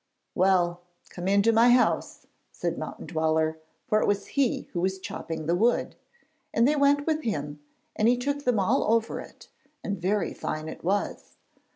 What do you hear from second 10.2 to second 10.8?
fine